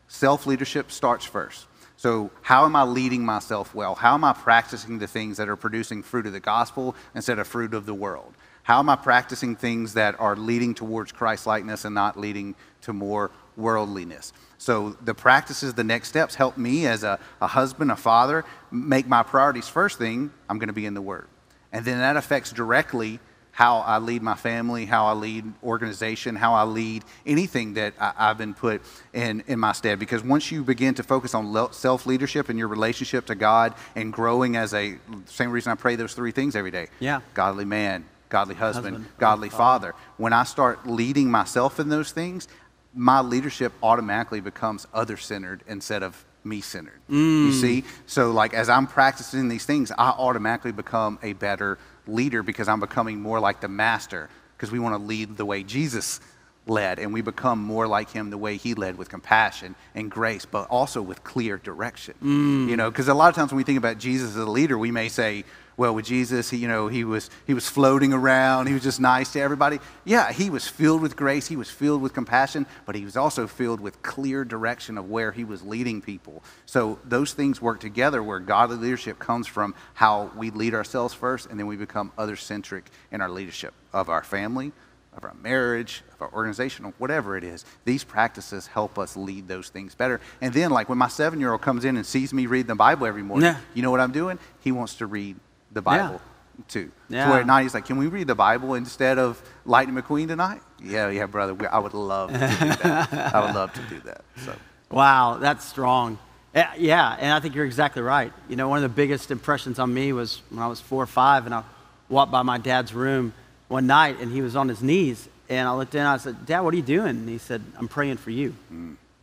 [0.09, 1.67] self leadership starts first.
[1.99, 3.95] So, how am I leading myself well?
[3.95, 7.47] How am I practicing the things that are producing fruit of the gospel instead of
[7.47, 8.33] fruit of the world?
[8.63, 12.95] How am I practicing things that are leading towards Christ likeness and not leading to
[12.95, 14.33] more worldliness?
[14.59, 19.07] So, the practices, the next steps help me as a, a husband, a father, make
[19.07, 21.27] my priorities first thing I'm going to be in the Word.
[21.73, 23.21] And then that affects directly
[23.55, 28.13] how I lead my family, how I lead organization, how I lead anything that I,
[28.17, 30.01] I've been put in, in my stead.
[30.01, 34.13] Because once you begin to focus on self leadership and your relationship to God and
[34.13, 36.89] growing as a, same reason I pray those three things every day.
[36.99, 37.21] Yeah.
[37.33, 39.95] Godly man, godly husband, Husband, godly godly father.
[40.17, 42.49] When I start leading myself in those things,
[42.95, 47.01] my leadership automatically becomes other centered instead of me centered.
[47.09, 47.61] You mm.
[47.61, 47.85] see?
[48.07, 52.81] So, like, as I'm practicing these things, I automatically become a better leader because I'm
[52.81, 56.21] becoming more like the master because we want to lead the way Jesus
[56.67, 60.47] led and we become more like him the way he led with compassion and grace
[60.47, 62.67] but also with clear direction mm.
[62.69, 64.79] you know because a lot of times when we think about jesus as a leader
[64.79, 65.45] we may say
[65.77, 69.01] well with jesus he, you know he was he was floating around he was just
[69.01, 72.95] nice to everybody yeah he was filled with grace he was filled with compassion but
[72.95, 77.33] he was also filled with clear direction of where he was leading people so those
[77.33, 81.67] things work together where godly leadership comes from how we lead ourselves first and then
[81.67, 84.73] we become other centric in our leadership of our family
[85.17, 87.65] of our marriage, of our organization, whatever it is.
[87.85, 90.21] These practices help us lead those things better.
[90.41, 92.75] And then, like when my seven year old comes in and sees me read the
[92.75, 93.59] Bible every morning, Yeah.
[93.75, 94.41] you know what I'm doing?
[94.59, 95.37] He wants to read
[95.75, 96.21] the Bible
[96.69, 96.91] too.
[97.09, 97.25] Yeah.
[97.25, 100.29] So where at night he's like, Can we read the Bible instead of Lightning McQueen
[100.29, 100.61] tonight?
[100.83, 101.53] Yeah, yeah, brother.
[101.55, 102.39] we- I would love to do
[102.83, 103.35] that.
[103.35, 104.23] I would love to do that.
[104.45, 104.55] So,
[104.91, 106.19] Wow, that's strong.
[106.55, 108.33] Yeah, Yeah, and I think you're exactly right.
[108.49, 111.07] You know, one of the biggest impressions on me was when I was four or
[111.07, 111.65] five, and I
[112.09, 113.33] walked by my dad's room
[113.69, 116.47] one night, and he was on his knees, and I looked in, and I said,
[116.47, 118.55] "Dad, what are you doing?" And he said, "I'm praying for you."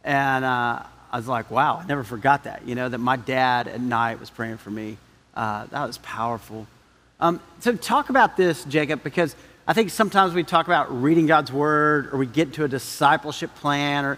[0.04, 3.68] And uh, I was like, "Wow, I never forgot that." You know, that my dad
[3.68, 4.98] at night was praying for me.
[5.36, 6.68] Uh, that was powerful.
[7.20, 9.36] Um, so talk about this, Jacob, because
[9.68, 13.54] I think sometimes we talk about reading God's word, or we get into a discipleship
[13.56, 14.18] plan, or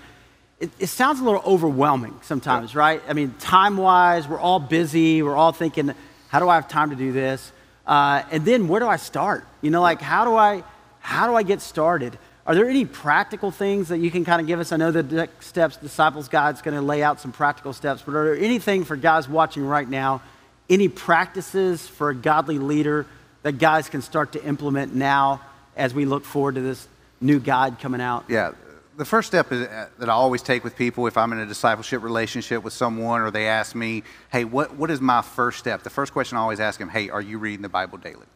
[0.60, 3.02] it, it sounds a little overwhelming sometimes, right?
[3.08, 5.22] I mean, time wise, we're all busy.
[5.22, 5.94] We're all thinking,
[6.30, 7.52] how do I have time to do this?
[7.86, 9.46] Uh, and then where do I start?
[9.62, 10.64] You know, like how do I
[11.00, 12.18] how do I get started?
[12.46, 14.72] Are there any practical things that you can kind of give us?
[14.72, 18.02] I know the next steps disciples guide is going to lay out some practical steps,
[18.02, 20.22] but are there anything for guys watching right now?
[20.70, 23.06] Any practices for a godly leader
[23.44, 25.42] that guys can start to implement now
[25.76, 26.88] as we look forward to this
[27.20, 28.26] new guide coming out?
[28.30, 28.52] yeah,
[28.96, 31.46] the first step is, uh, that I always take with people if I'm in a
[31.48, 35.82] discipleship relationship with someone or they ask me, hey, what, what is my first step?
[35.84, 38.28] The first question I always ask them, hey, are you reading the Bible daily?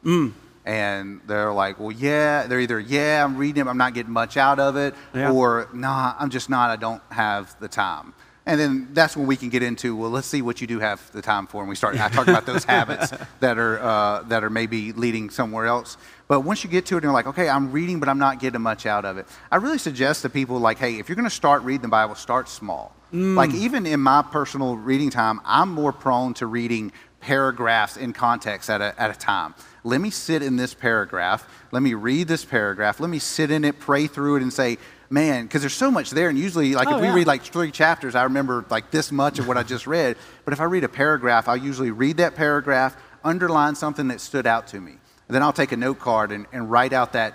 [0.66, 2.48] And they're like, well, yeah.
[2.48, 5.32] They're either, yeah, I'm reading it, I'm not getting much out of it, Yeah.
[5.32, 8.13] or, nah, I'm just not, I don't have the time.
[8.47, 11.12] And then that's when we can get into, well, let's see what you do have
[11.12, 11.62] the time for.
[11.62, 15.29] And we start, I talk about those habits that are, uh, that are maybe leading
[15.29, 15.97] somewhere else.
[16.29, 18.39] But once you get to it and you're like, okay, I'm reading, but I'm not
[18.39, 19.27] getting much out of it.
[19.51, 22.15] I really suggest to people, like, hey, if you're going to start reading the Bible,
[22.15, 22.95] start small.
[23.36, 28.69] Like, even in my personal reading time, I'm more prone to reading paragraphs in context
[28.69, 29.55] at a, at a time.
[29.83, 31.47] Let me sit in this paragraph.
[31.71, 33.01] Let me read this paragraph.
[33.01, 34.77] Let me sit in it, pray through it, and say,
[35.10, 36.30] man, because there's so much there.
[36.30, 37.13] And usually, like, Oh, if we yeah.
[37.13, 40.17] read like three chapters, I remember like this much of what I just read.
[40.46, 44.46] But if I read a paragraph, I'll usually read that paragraph, underline something that stood
[44.48, 44.91] out to me.
[44.91, 47.34] And then I'll take a note card and, and write out that,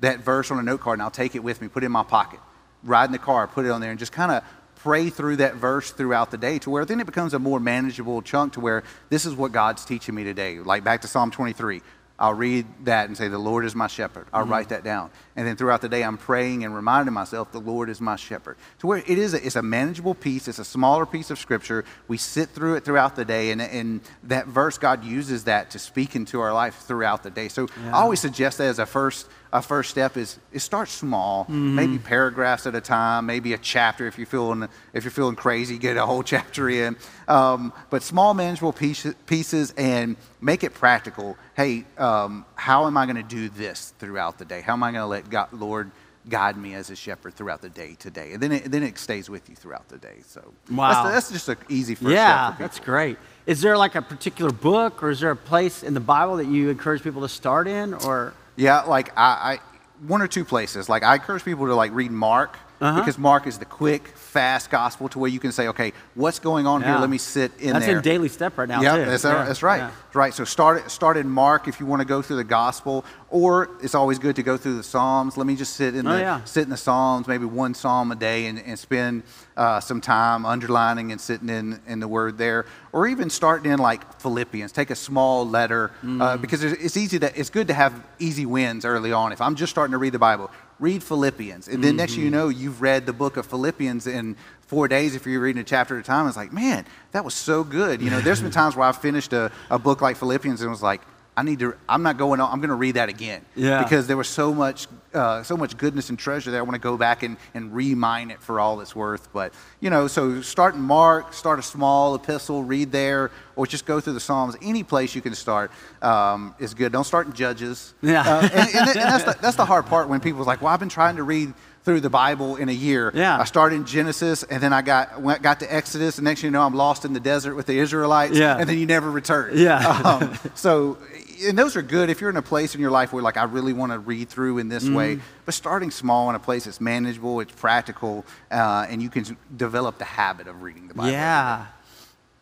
[0.00, 1.92] that verse on a note card, and I'll take it with me, put it in
[1.92, 2.40] my pocket,
[2.84, 4.44] ride in the car, put it on there, and just kind of
[4.76, 8.20] pray through that verse throughout the day to where then it becomes a more manageable
[8.20, 10.58] chunk to where this is what God's teaching me today.
[10.58, 11.82] Like back to Psalm 23.
[12.22, 14.28] I'll read that and say, The Lord is my shepherd.
[14.32, 14.52] I'll mm-hmm.
[14.52, 15.10] write that down.
[15.34, 18.56] And then throughout the day, I'm praying and reminding myself, The Lord is my shepherd.
[18.78, 21.84] To where it is a, it's a manageable piece, it's a smaller piece of scripture.
[22.06, 25.80] We sit through it throughout the day, and, and that verse, God uses that to
[25.80, 27.48] speak into our life throughout the day.
[27.48, 27.96] So Yeah.
[27.96, 31.98] I always suggest that as a first a first step is, is start small, maybe
[31.98, 35.96] paragraphs at a time, maybe a chapter if you're feeling if you're feeling crazy, get
[35.96, 36.96] a whole chapter in.
[37.28, 41.36] Um, but small manageable pieces, pieces and make it practical.
[41.54, 44.62] Hey, um, how am I going to do this throughout the day?
[44.62, 45.90] How am I going to let God, Lord
[46.28, 48.32] guide me as a shepherd throughout the day today?
[48.32, 50.20] And then it, then it stays with you throughout the day.
[50.26, 50.88] So Wow.
[51.02, 53.18] that's, that's just an easy first yeah, that's great.
[53.44, 56.46] Is there like a particular book or is there a place in the Bible that
[56.46, 57.92] you encourage people to start in?
[57.92, 59.58] Or Yeah, like I, I
[60.06, 60.88] one or two places.
[60.88, 62.98] Like I encourage people to like read Mark Uh-huh.
[62.98, 66.66] because Mark is the quick, fast gospel to where you can say, okay, what's going
[66.66, 66.96] on here?
[66.96, 67.98] Let me sit in that's there.
[67.98, 69.04] in Daily Step right now yeah, too.
[69.04, 69.76] that's, Yeah, that's right.
[69.78, 69.90] yeah.
[70.06, 70.34] That's right.
[70.34, 73.94] So start start in Mark if you want to go through the gospel, or it's
[73.94, 75.36] always good to go through the Psalms.
[75.36, 76.44] Let me just sit in Oh, the yeah.
[76.44, 79.22] sit in the Psalms, maybe one psalm a day, and, and spend
[79.56, 83.78] uh, some time underlining and sitting in in the Word there, or even starting in
[83.78, 84.72] like Philippians.
[84.72, 86.20] Take a small letter Mm.
[86.20, 89.30] uh, because it's, it's easy to it's good to have easy wins early on.
[89.32, 92.30] If I'm just starting to read the Bible, read Philippians, and then next thing you
[92.30, 92.38] Mm-hmm.
[92.38, 95.96] know, you've read the book of Philippians in four days if you're reading a chapter
[95.96, 96.26] at a time.
[96.26, 98.00] It's like, man, that was so good.
[98.02, 100.82] You know, there's been times where I've finished a, a book like Philippians and was
[100.82, 101.02] like,
[101.36, 101.74] I need to.
[101.88, 102.52] I'm not going on.
[102.52, 103.42] I'm going to read that again.
[103.54, 103.82] Yeah.
[103.82, 106.60] Because there was so much, uh, so much goodness and treasure there.
[106.60, 109.32] I want to go back and and remine it for all it's worth.
[109.32, 113.86] But you know, so start in Mark, start a small epistle, read there, or just
[113.86, 114.56] go through the Psalms.
[114.60, 115.70] Any place you can start
[116.02, 116.92] um, is good.
[116.92, 117.94] Don't start in Judges.
[118.02, 118.20] Yeah.
[118.20, 120.80] Uh, and, and, and that's the, that's the hard part when people's like, well, I've
[120.80, 123.10] been trying to read through the Bible in a year.
[123.12, 123.38] Yeah.
[123.38, 126.48] I started in Genesis, and then I got went, got to Exodus, and next thing
[126.48, 128.36] you know, I'm lost in the desert with the Israelites.
[128.36, 128.56] Yeah.
[128.56, 129.52] And then you never return.
[129.56, 130.00] Yeah.
[130.12, 130.98] Um, so,
[131.44, 133.44] and those are good if you're in a place in your life where, like, I
[133.44, 135.16] really want to read through in this way.
[135.16, 135.24] Mm-hmm.
[135.44, 139.98] But starting small in a place that's manageable, it's practical, uh, and you can develop
[139.98, 141.12] the habit of reading the Bible.
[141.12, 141.66] Yeah.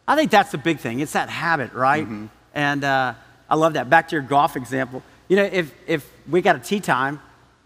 [0.09, 1.01] I think that's the big thing.
[1.01, 2.05] It's that habit, right?
[2.05, 2.27] Mm-hmm.
[2.55, 3.15] And uh,
[3.49, 3.91] I love that.
[3.91, 5.03] Back to your golf example.
[5.29, 7.21] You know, if, if we got a tee time,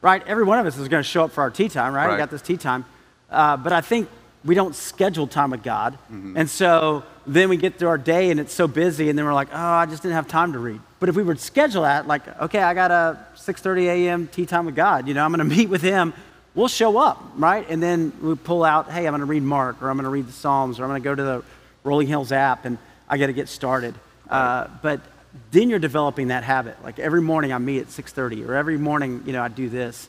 [0.05, 2.11] right, every one of us is going to show up for our tee time, right?
[2.11, 2.85] We got this tee time.
[3.31, 4.09] Uh, but I think
[4.45, 5.95] we don't schedule time with God.
[6.13, 6.37] Mm-hmm.
[6.37, 9.33] And so then we get through our day and it's so busy and then we're
[9.33, 10.81] like, oh, I just didn't have time to read.
[11.01, 14.27] But if we would schedule that, like, okay, I got a 6.30 a.m.
[14.29, 15.09] tee time with God.
[15.09, 16.13] You know, I'm going to meet with him.
[16.55, 17.67] We'll show up, right?
[17.69, 20.11] And then we pull out, hey, I'm going to read Mark or I'm going to
[20.11, 21.43] read the Psalms or I'm going to go to the
[21.83, 22.77] Rolling Hills app and
[23.09, 23.95] I got to get started.
[24.29, 25.01] Uh, but
[25.51, 26.83] then you're developing that habit.
[26.85, 30.09] Like every morning I meet at 6.30 or every morning, you know, I do this.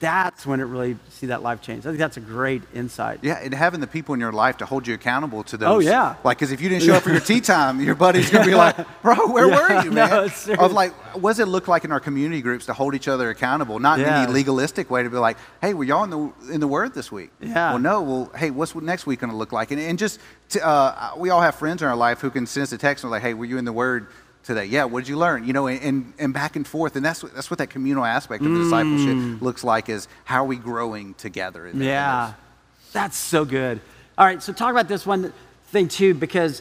[0.00, 1.84] That's when it really see that life change.
[1.84, 3.20] I think that's a great insight.
[3.22, 5.68] Yeah, and having the people in your life to hold you accountable to those.
[5.68, 6.16] Oh, yeah.
[6.24, 8.54] Like, because if you didn't show up for your tee time, your buddy's gonna be
[8.54, 10.62] like, "Bro, where Yeah, were you, no, man?" it's serious.
[10.62, 13.28] of like, what does it look like in our community groups to hold each other
[13.28, 13.78] accountable?
[13.78, 16.68] Not in any legalistic way to be like, "Hey, were y'all in the in the
[16.68, 17.72] Word this week?" Yeah.
[17.72, 18.00] Well, no.
[18.02, 19.70] Well, hey, what's next week gonna look like?
[19.72, 20.18] And, and just
[20.50, 23.04] to, uh, we all have friends in our life who can send us a text
[23.04, 24.06] and like, "Hey, were you in the Word?"
[24.44, 24.84] Today, yeah.
[24.84, 25.46] What did you learn?
[25.46, 28.04] You know, and, and, and back and forth, and that's what, that's what that communal
[28.04, 28.64] aspect of Mm.
[28.64, 29.88] discipleship looks like.
[29.88, 31.66] Is how are we growing together?
[31.66, 33.80] In Yeah, those- that's so good.
[34.18, 35.32] All right, so talk about this one
[35.66, 36.60] thing too, because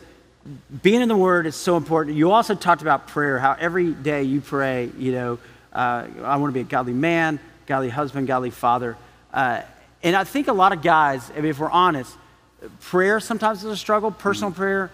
[0.83, 2.15] being in the Word is so important.
[2.17, 5.39] You also talked about prayer, how every day you pray, you know,
[5.73, 8.95] uh, I want to be a godly man, godly husband, godly father.
[9.33, 9.61] Uh,
[10.03, 12.15] and I think a lot of guys, I mean, if we're honest,
[12.81, 14.91] prayer sometimes is a struggle, personal prayer,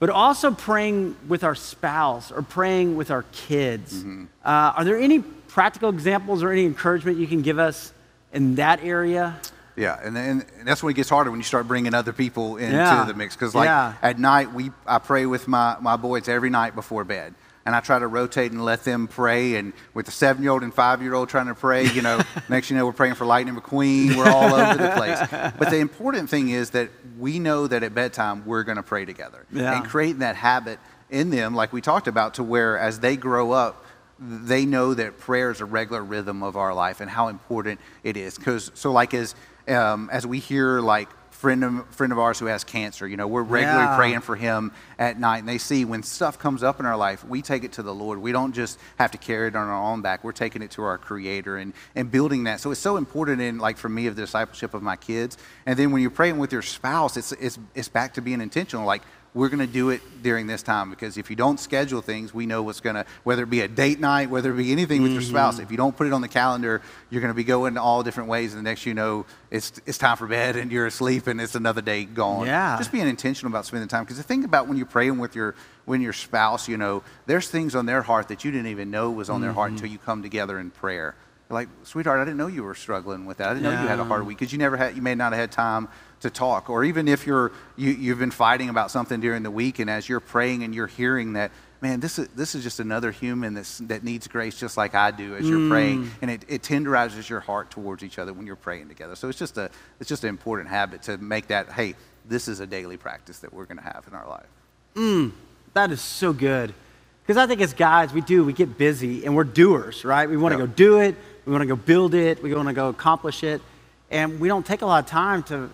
[0.00, 4.02] but also praying with our spouse or praying with our kids.
[4.44, 7.92] Uh, are there any practical examples or any encouragement you can give us
[8.32, 9.38] in that area?
[9.76, 12.56] Yeah, and then and that's when it gets harder when you start bringing other people
[12.56, 13.04] into Yeah.
[13.04, 13.36] the mix.
[13.36, 13.92] Because like Yeah.
[14.02, 17.34] at night, we I pray with my my boys every night before bed,
[17.66, 19.56] and I try to rotate and let them pray.
[19.56, 22.20] And with the seven year old and five year old trying to pray, you know,
[22.48, 24.16] next you know we're praying for Lightning McQueen.
[24.16, 25.18] We're all over the place.
[25.58, 29.04] But the important thing is that we know that at bedtime we're going to pray
[29.04, 29.76] together, Yeah.
[29.76, 30.78] and creating that habit
[31.10, 33.84] in them, like we talked about, to where as they grow up
[34.22, 38.18] they know that prayer is a regular rhythm of our life and how important it
[38.18, 38.36] is.
[38.36, 39.34] Because so, like as
[39.66, 41.08] um, as we hear like
[41.40, 43.96] friend of friend of ours who has cancer, you know, we're regularly Yeah.
[43.96, 47.24] praying for him at night, and they see when stuff comes up in our life,
[47.24, 48.18] we take it to the Lord.
[48.18, 50.22] We don't just have to carry it on our own back.
[50.22, 52.60] We're taking it to our Creator and and building that.
[52.60, 55.38] So it's so important in like for me of the discipleship of my kids.
[55.64, 58.84] And then when you're praying with your spouse, it's it's it's back to being intentional.
[58.84, 59.00] Like
[59.32, 62.46] we're going to do it during this time because if you don't schedule things, we
[62.46, 65.12] know what's going to, whether it be a date night, whether it be anything with
[65.12, 65.62] your spouse, Mm-hmm.
[65.62, 68.28] if you don't put it on the calendar, you're going to be going all different
[68.28, 68.54] ways.
[68.54, 71.54] And the next you know, it's, it's time for bed and you're asleep and it's
[71.54, 72.46] another day gone.
[72.46, 72.76] Yeah.
[72.76, 74.02] Just being intentional about spending time.
[74.02, 77.48] Because the thing about when you're praying with your, when your spouse, you know, there's
[77.48, 79.76] things on their heart that you didn't even know was on their heart Mm-hmm.
[79.76, 81.14] until you come together in prayer.
[81.48, 83.50] You're like, sweetheart, I didn't know you were struggling with that.
[83.50, 85.32] I didn't know you had a hard week because you never had, you may not
[85.32, 85.88] have had time
[86.20, 86.70] to talk.
[86.70, 90.08] Or even if you're, you, you've been fighting about something during the week, and as
[90.08, 93.78] you're praying and you're hearing that, man, this is, this is just another human that's,
[93.78, 96.04] that needs grace just like I do as you're praying.
[96.04, 96.10] Mm.
[96.22, 99.16] And it, it tenderizes your heart towards each other when you're praying together.
[99.16, 101.94] So it's just, a, it's just an important habit to make that, hey,
[102.26, 104.46] this is a daily practice that we're going to have in our life.
[104.94, 105.32] Mm,
[105.72, 106.74] that is so good.
[107.22, 110.28] Because I think as guys, we do, we get busy and we're doers, right?
[110.28, 110.66] We want to Yeah.
[110.66, 113.62] go do it, we want to go build it, we want to go accomplish it.
[114.10, 115.70] And we don't take a lot of time to,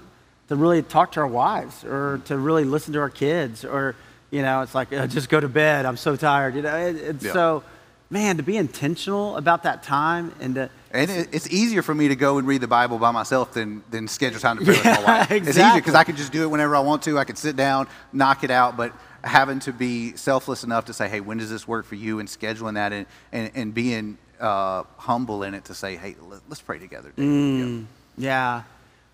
[0.49, 3.95] to really talk to our wives or to really listen to our kids or,
[4.31, 6.55] you know, it's like, uh, just go to bed, I'm so tired.
[6.55, 7.33] You know, it, it's Yeah.
[7.33, 7.65] so,
[8.11, 12.17] man, to be intentional about that time and to, And it's easier for me to
[12.17, 15.03] go and read the Bible by myself than, than schedule time to pray with my
[15.05, 15.31] wife.
[15.31, 15.81] It's easier exactly.
[15.81, 17.19] because I can just do it whenever I want to.
[17.19, 18.93] I can sit down, knock it out, but
[19.25, 22.21] having to be selfless enough to say, hey, when does this work for you?
[22.21, 26.41] And scheduling that and, and, and being uh, humble in it to say, hey, let,
[26.51, 27.13] us pray together.
[27.17, 27.87] Mm.
[28.17, 28.29] Yeah.
[28.29, 28.63] Yeah.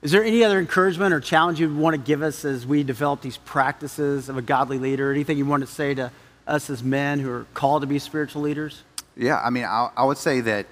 [0.03, 3.21] Is there any other encouragement or challenge you'd want to give us as we develop
[3.21, 5.13] these practices of a godly leader?
[5.13, 6.11] Anything you want to say to
[6.45, 8.83] us as men who are called to be spiritual leaders?
[9.17, 10.67] Yeah, I mean, I, I would say that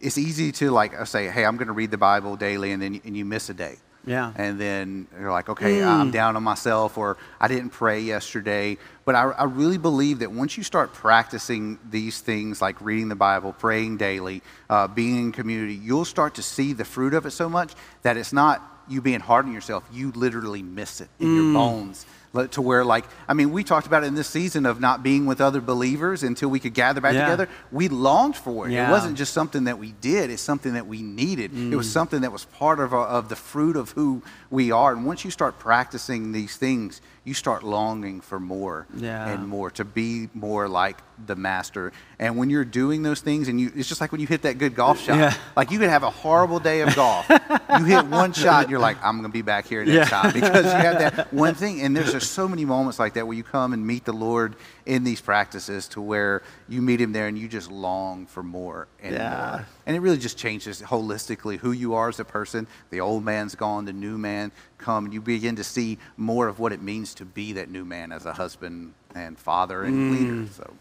[0.00, 3.00] it's easy to like say, hey, I'm going to read the Bible daily, and then
[3.04, 3.76] and you miss a day.
[4.04, 4.32] Yeah.
[4.34, 8.78] And then you're like, okay, I'm down on myself, or I didn't pray yesterday.
[9.04, 13.16] But I, I really believe that once you start practicing these things like reading the
[13.16, 17.30] Bible, praying daily, uh, being in community, you'll start to see the fruit of it
[17.30, 19.84] so much that it's not you being hard on yourself.
[19.92, 22.04] You literally miss it in your bones.
[22.32, 25.26] To where, like, I mean, we talked about it in this season of not being
[25.26, 27.24] with other believers until we could gather back Yeah.
[27.26, 27.46] together.
[27.70, 28.72] We longed for it.
[28.72, 28.88] Yeah.
[28.88, 31.52] It wasn't just something that we did, it's something that we needed.
[31.54, 31.92] It was mm.
[31.92, 34.92] something that was part of, our, of the fruit of who we are.
[34.94, 39.28] And once you start practicing these things, you start longing for more Yeah.
[39.28, 41.92] and more to be more like the master.
[42.18, 44.58] And when you're doing those things, and you, it's just like when you hit that
[44.58, 45.18] good golf shot.
[45.18, 45.34] Yeah.
[45.54, 47.26] Like you could have a horrible day of golf.
[47.28, 50.20] you hit one shot, you're like, I'm going to be back here next Yeah.
[50.22, 51.82] time because you have that one thing.
[51.82, 54.56] And there's just so many moments like that where you come and meet the Lord
[54.86, 58.88] in these practices to where you meet him there and you just long for more
[59.02, 59.30] and Yeah.
[59.50, 59.66] more.
[59.86, 62.66] And it really just changes holistically who you are as a person.
[62.90, 66.58] The old man's gone, the new man come, and you begin to see more of
[66.58, 70.10] what it means to be that new man as a husband and father and Mm.
[70.12, 70.46] leader.
[70.56, 70.74] So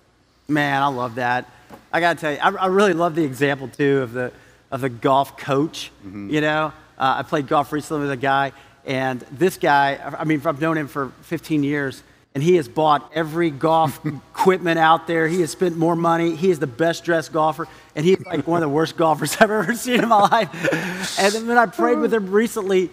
[0.48, 1.46] Man, I love that.
[1.94, 4.32] I got to tell you, I, I really love the example too of the
[4.72, 5.92] of the golf coach.
[6.06, 8.54] You know, uh, I played golf recently with a guy,
[8.86, 12.04] and this guy, I mean, I've known him for 15 years,
[12.34, 15.28] and he has bought every golf equipment out there.
[15.28, 16.36] He has spent more money.
[16.36, 19.52] He is the best dressed golfer, and he's like one of the worst golfers I've
[19.52, 21.20] ever seen in my life.
[21.20, 22.90] And then when I prayed with him recently,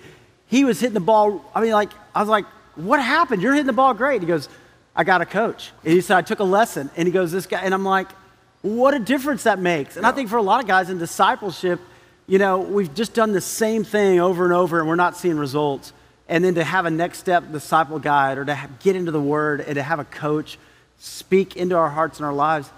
[0.46, 1.44] he was hitting the ball.
[1.55, 3.42] I mean, like, I was like, what happened?
[3.42, 4.22] You're hitting the ball great.
[4.22, 4.48] He goes,
[4.94, 5.72] I got a coach.
[5.85, 6.90] And he said, I took a lesson.
[6.96, 8.09] And he goes, this guy, and I'm like,
[8.62, 9.96] what a difference that makes.
[9.96, 11.81] And I think for a lot of guys in discipleship,
[12.27, 15.38] you know, we've just done the same thing over and over and we're not seeing
[15.38, 15.92] results.
[16.28, 19.60] And then to have a next step disciple guide or to get into the word
[19.60, 20.58] and to have a coach
[20.98, 22.70] speak into our hearts and our lives,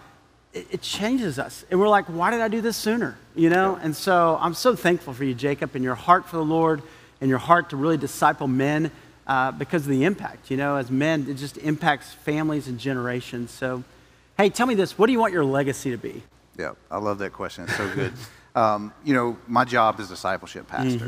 [0.52, 1.64] it, it changes us.
[1.70, 3.18] And we're like, why did I do this sooner?
[3.34, 3.78] You know?
[3.82, 6.82] And so I'm so thankful for you, Jacob, and your heart for the Lord
[7.20, 8.90] and your heart to really disciple men
[9.26, 10.50] uh, because of the impact.
[10.50, 13.50] You know, as men, it just impacts families and generations.
[13.50, 13.84] So,
[14.36, 16.22] hey, tell me this what do you want your legacy to be?
[16.58, 17.64] Yeah, I love that question.
[17.64, 18.12] It's so good.
[18.54, 21.06] um, you know, my job is discipleship pastor,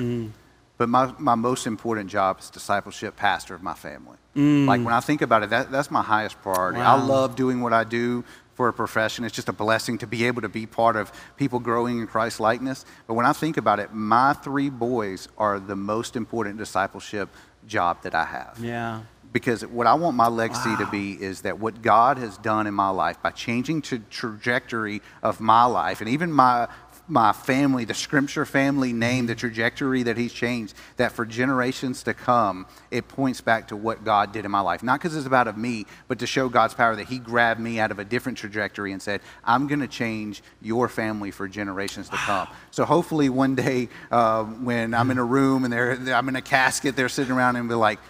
[0.79, 4.17] but my, my most important job is discipleship pastor of my family.
[4.35, 4.67] Mm.
[4.67, 6.81] Like when I think about it, that, that's my highest priority.
[6.81, 9.25] I love doing what I do for a profession.
[9.25, 12.41] It's just a blessing to be able to be part of people growing in Christ
[12.41, 12.85] likeness.
[13.07, 17.29] But when I think about it, my three boys are the most important discipleship
[17.67, 19.03] job that I have Yeah.
[19.33, 22.75] because what I want my legacy to be is that what God has done in
[22.75, 26.69] my life by changing the trajectory of my life and even my
[27.13, 32.15] my family, the Scripture family name, the trajectory that He's changed, that for generations to
[32.15, 34.83] come, it points back to what God did in my life.
[34.83, 37.79] Not because it's about of me, but to show God's power that He grabbed me
[37.79, 42.09] out of a different trajectory and said, "I'm going to change your family for generations
[42.09, 46.29] to come." So hopefully, one day uh, when I'm in a room and they're, I'm
[46.31, 48.01] in a casket, they're sitting around and be like,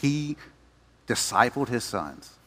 [0.00, 0.36] "He."
[1.08, 2.38] discipled his sons.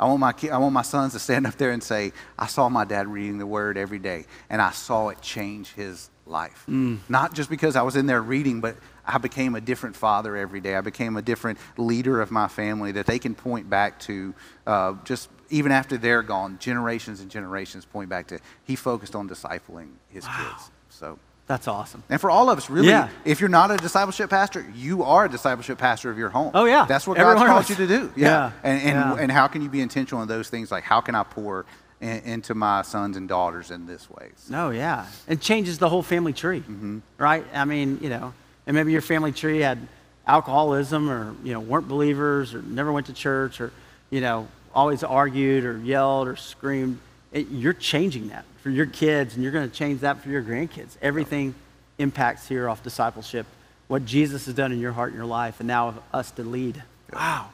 [0.00, 2.70] I want, my, I want my sons to stand up there and say, I saw
[2.70, 6.64] my dad reading the word every day, and I saw it change his life.
[7.10, 10.60] Not just because I was in there reading, but I became a different father every
[10.60, 10.74] day.
[10.74, 14.34] I became a different leader of my family that they can point back to
[14.66, 19.28] uh, just even after they're gone, generations and generations point back to he focused on
[19.28, 20.52] discipling his wow.
[20.52, 20.70] kids.
[20.88, 21.18] So
[21.50, 22.04] that's awesome.
[22.08, 23.08] And for all of us, really, yeah.
[23.24, 26.52] if you're not a discipleship pastor, you are a discipleship pastor of your home.
[26.54, 26.84] Oh, yeah.
[26.84, 28.12] That's what God's called you to do.
[28.14, 28.28] Yeah.
[28.28, 28.52] yeah.
[28.62, 29.16] And, and, yeah.
[29.18, 30.70] and how can you be intentional in those things?
[30.70, 31.66] Like, how can I pour
[32.00, 34.28] in, into my sons and daughters in this way?
[34.48, 35.06] No, yeah.
[35.26, 37.00] It changes the whole family tree, mm-hmm.
[37.18, 37.44] right?
[37.52, 38.32] I mean, you know,
[38.68, 39.80] and maybe your family tree had
[40.28, 43.72] alcoholism or, you know, weren't believers or never went to church or,
[44.10, 47.00] you know, always argued or yelled or screamed.
[47.32, 50.42] It, you're changing that for your kids, and you're going to change that for your
[50.42, 50.96] grandkids.
[51.00, 51.54] Everything
[51.98, 53.46] impacts here off discipleship,
[53.88, 56.82] what Jesus has done in your heart and your life, and now us to lead.
[57.12, 57.50] Wow,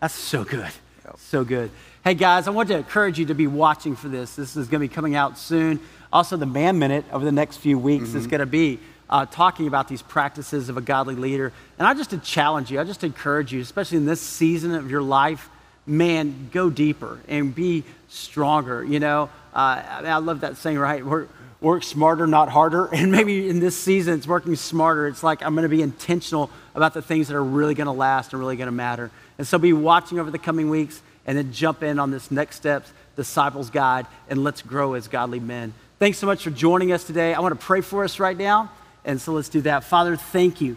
[0.00, 0.70] that's so good.
[1.18, 1.70] So good.
[2.02, 4.36] Hey guys, I want to encourage you to be watching for this.
[4.36, 5.80] This is going to be coming out soon.
[6.10, 8.18] Also, the Man Minute over the next few weeks mm-hmm.
[8.18, 8.78] is going to be
[9.10, 11.52] uh, talking about these practices of a godly leader.
[11.78, 14.90] And I just to challenge you, I just encourage you, especially in this season of
[14.90, 15.50] your life,
[15.86, 18.82] man, go deeper and be stronger.
[18.82, 21.04] You know, uh, I, mean, I love that saying, right?
[21.04, 21.30] Work,
[21.60, 22.86] work smarter, not harder.
[22.92, 25.06] And maybe in this season, it's working smarter.
[25.06, 27.92] It's like I'm going to be intentional about the things that are really going to
[27.92, 29.10] last and really going to matter.
[29.38, 32.56] And so be watching over the coming weeks and then jump in on this next
[32.56, 35.72] steps disciples guide and let's grow as godly men.
[35.98, 37.32] Thanks so much for joining us today.
[37.32, 38.70] I want to pray for us right now.
[39.04, 39.84] And so let's do that.
[39.84, 40.76] Father, thank you.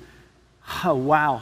[0.83, 1.41] Oh, wow.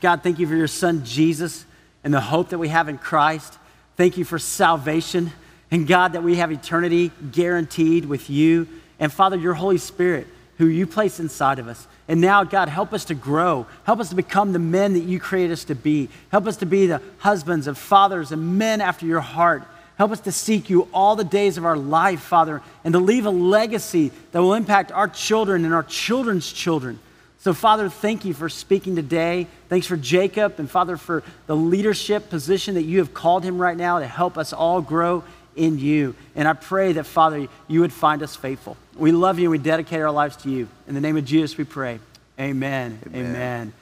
[0.00, 1.64] God, thank you for your son, Jesus,
[2.04, 3.58] and the hope that we have in Christ.
[3.96, 5.32] Thank you for salvation.
[5.72, 8.68] And God, that we have eternity guaranteed with you.
[9.00, 10.26] And Father, your Holy Spirit,
[10.58, 11.88] who you place inside of us.
[12.06, 13.66] And now, God, help us to grow.
[13.84, 16.10] Help us to become the men that you create us to be.
[16.30, 19.64] Help us to be the husbands and fathers and men after your heart.
[19.96, 23.24] Help us to seek you all the days of our life, Father, and to leave
[23.24, 26.98] a legacy that will impact our children and our children's children.
[27.38, 29.48] So, Father, thank you for speaking today.
[29.68, 33.76] Thanks for Jacob and, Father, for the leadership position that you have called him right
[33.76, 35.24] now to help us all grow
[35.56, 36.14] in you.
[36.34, 38.76] And I pray that, Father, you would find us faithful.
[38.96, 40.68] We love you and we dedicate our lives to you.
[40.86, 42.00] In the name of Jesus, we pray.
[42.38, 42.98] Amen.
[43.06, 43.26] Amen.
[43.26, 43.72] Amen.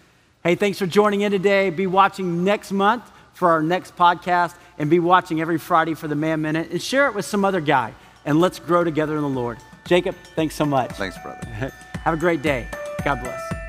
[0.42, 1.70] Hey, thanks for joining in today.
[1.70, 3.04] Be watching next month
[3.34, 7.06] for our next podcast and be watching every Friday for the Man Minute and share
[7.08, 7.94] it with some other guy.
[8.24, 9.58] And let's grow together in the Lord.
[9.86, 10.92] Jacob, thanks so much.
[10.92, 11.46] Thanks, brother.
[12.04, 12.68] Have a great day.
[13.04, 13.59] God bless.